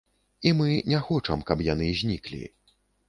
[0.51, 2.43] І мы не хочам, каб яны зніклі.